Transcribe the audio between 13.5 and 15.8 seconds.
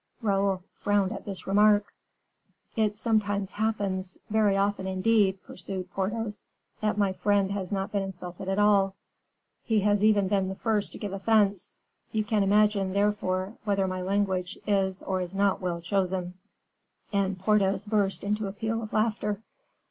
whether my language is or is not